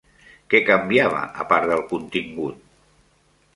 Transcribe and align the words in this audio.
Què 0.53 0.61
canviava 0.69 1.19
a 1.45 1.47
part 1.53 1.69
del 1.73 1.85
contingut? 1.93 2.67